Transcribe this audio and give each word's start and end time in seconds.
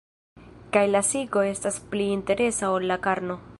Kaj 0.77 0.81
la 0.93 1.01
psiko 1.07 1.45
estas 1.49 1.79
pli 1.93 2.09
interesa 2.17 2.75
ol 2.79 2.91
la 2.93 3.01
karno. 3.09 3.41